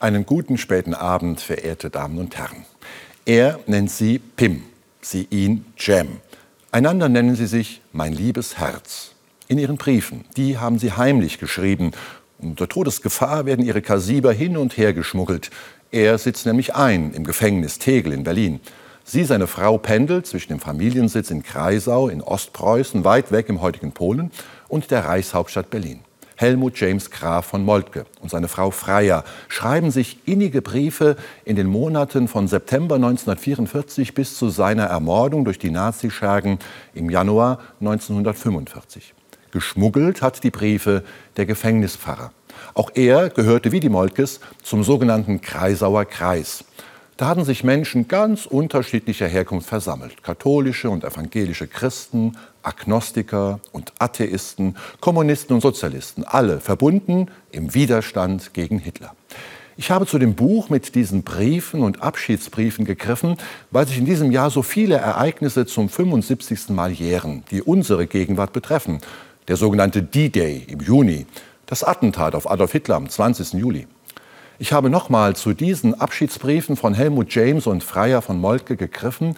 [0.00, 2.64] Einen guten späten Abend, verehrte Damen und Herren.
[3.26, 4.62] Er nennt sie Pim,
[5.00, 6.18] sie ihn Jem.
[6.70, 9.10] Einander nennen sie sich mein liebes Herz.
[9.48, 11.90] In ihren Briefen, die haben sie heimlich geschrieben.
[12.38, 15.50] Unter Todesgefahr werden ihre Kassiber hin und her geschmuggelt.
[15.90, 18.60] Er sitzt nämlich ein im Gefängnis Tegel in Berlin.
[19.02, 23.90] Sie, seine Frau, pendelt zwischen dem Familiensitz in Kreisau in Ostpreußen, weit weg im heutigen
[23.90, 24.30] Polen,
[24.68, 26.04] und der Reichshauptstadt Berlin.
[26.40, 31.66] Helmut James Graf von Moltke und seine Frau Freier schreiben sich innige Briefe in den
[31.66, 36.60] Monaten von September 1944 bis zu seiner Ermordung durch die Nazischergen
[36.94, 39.14] im Januar 1945.
[39.50, 41.02] Geschmuggelt hat die Briefe
[41.36, 42.30] der Gefängnispfarrer.
[42.72, 46.64] Auch er gehörte wie die Moltkes zum sogenannten Kreisauer Kreis.
[47.18, 50.22] Da hatten sich Menschen ganz unterschiedlicher Herkunft versammelt.
[50.22, 58.78] Katholische und evangelische Christen, Agnostiker und Atheisten, Kommunisten und Sozialisten, alle verbunden im Widerstand gegen
[58.78, 59.16] Hitler.
[59.76, 63.36] Ich habe zu dem Buch mit diesen Briefen und Abschiedsbriefen gegriffen,
[63.72, 66.68] weil sich in diesem Jahr so viele Ereignisse zum 75.
[66.68, 68.98] Mal jähren, die unsere Gegenwart betreffen.
[69.48, 71.26] Der sogenannte D-Day im Juni,
[71.66, 73.54] das Attentat auf Adolf Hitler am 20.
[73.54, 73.88] Juli.
[74.60, 79.36] Ich habe nochmal zu diesen Abschiedsbriefen von Helmut James und Freier von Moltke gegriffen,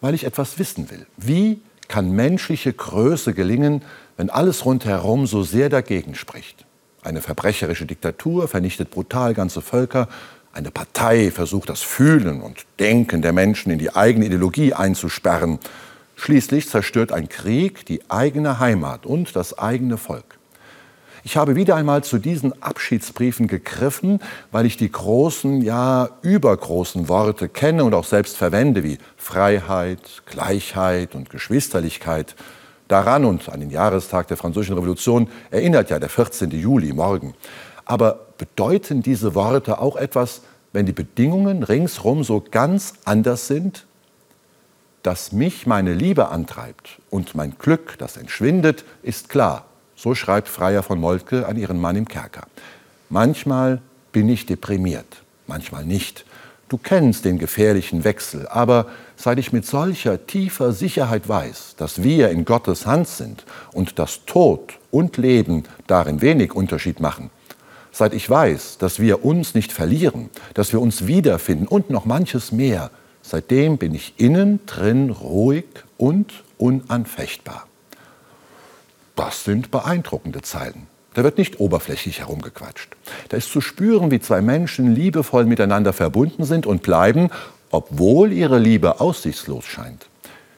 [0.00, 1.06] weil ich etwas wissen will.
[1.16, 3.82] Wie kann menschliche Größe gelingen,
[4.16, 6.66] wenn alles rundherum so sehr dagegen spricht?
[7.04, 10.08] Eine verbrecherische Diktatur vernichtet brutal ganze Völker.
[10.52, 15.60] Eine Partei versucht das Fühlen und Denken der Menschen in die eigene Ideologie einzusperren.
[16.16, 20.38] Schließlich zerstört ein Krieg die eigene Heimat und das eigene Volk.
[21.26, 24.20] Ich habe wieder einmal zu diesen Abschiedsbriefen gegriffen,
[24.52, 31.16] weil ich die großen, ja übergroßen Worte kenne und auch selbst verwende, wie Freiheit, Gleichheit
[31.16, 32.36] und Geschwisterlichkeit.
[32.86, 36.52] Daran und an den Jahrestag der Französischen Revolution erinnert ja der 14.
[36.52, 37.34] Juli morgen.
[37.86, 43.84] Aber bedeuten diese Worte auch etwas, wenn die Bedingungen ringsherum so ganz anders sind?
[45.02, 49.64] Dass mich meine Liebe antreibt und mein Glück, das entschwindet, ist klar.
[49.96, 52.46] So schreibt Freier von Moltke an ihren Mann im Kerker.
[53.08, 53.80] Manchmal
[54.12, 56.26] bin ich deprimiert, manchmal nicht.
[56.68, 58.86] Du kennst den gefährlichen Wechsel, aber
[59.16, 64.24] seit ich mit solcher tiefer Sicherheit weiß, dass wir in Gottes Hand sind und dass
[64.26, 67.30] Tod und Leben darin wenig Unterschied machen,
[67.92, 72.52] seit ich weiß, dass wir uns nicht verlieren, dass wir uns wiederfinden und noch manches
[72.52, 72.90] mehr,
[73.22, 77.66] seitdem bin ich innen drin ruhig und unanfechtbar.
[79.16, 80.86] Das sind beeindruckende Zeilen.
[81.14, 82.94] Da wird nicht oberflächlich herumgequatscht.
[83.30, 87.30] Da ist zu spüren, wie zwei Menschen liebevoll miteinander verbunden sind und bleiben,
[87.70, 90.06] obwohl ihre Liebe aussichtslos scheint.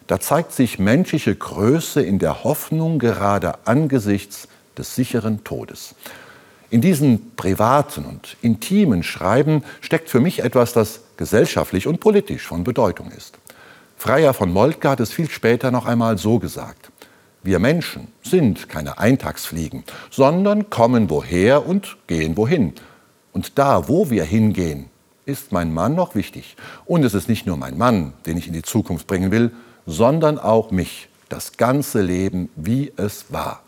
[0.08, 5.94] Da zeigt sich menschliche Größe in der Hoffnung gerade angesichts des sicheren Todes.
[6.70, 12.64] In diesen privaten und intimen Schreiben steckt für mich etwas, das gesellschaftlich und politisch von
[12.64, 13.38] Bedeutung ist.
[13.96, 16.90] Freier von Moltke hat es viel später noch einmal so gesagt.
[17.42, 22.74] Wir Menschen sind keine Eintagsfliegen, sondern kommen woher und gehen wohin.
[23.32, 24.90] Und da, wo wir hingehen,
[25.24, 26.56] ist mein Mann noch wichtig.
[26.84, 29.52] Und es ist nicht nur mein Mann, den ich in die Zukunft bringen will,
[29.86, 33.62] sondern auch mich, das ganze Leben, wie es war.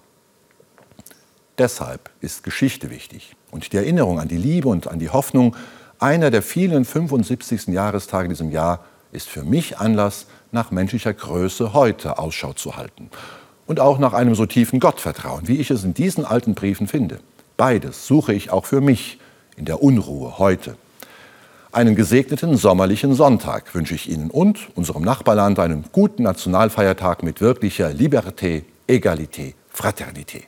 [1.59, 5.55] Deshalb ist Geschichte wichtig und die Erinnerung an die Liebe und an die Hoffnung
[5.99, 7.67] einer der vielen 75.
[7.67, 13.11] Jahrestage in diesem Jahr ist für mich Anlass, nach menschlicher Größe heute Ausschau zu halten
[13.71, 17.21] und auch nach einem so tiefen Gottvertrauen, wie ich es in diesen alten Briefen finde.
[17.57, 19.21] Beides suche ich auch für mich
[19.57, 20.75] in der Unruhe heute.
[21.71, 27.91] Einen gesegneten sommerlichen Sonntag wünsche ich Ihnen und unserem Nachbarland einen guten Nationalfeiertag mit wirklicher
[27.91, 30.43] Liberté, Egalité, Fraternité.